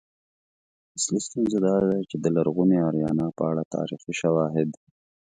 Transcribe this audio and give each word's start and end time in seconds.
اصلی 0.95 1.19
ستونزه 1.27 1.57
دا 1.65 1.75
ده 1.89 1.97
چې 2.09 2.15
د 2.19 2.25
لرغونې 2.35 2.77
آریانا 2.87 3.27
په 3.37 3.43
اړه 3.49 3.63
تاریخي 3.75 4.13
شواهد 4.21 4.69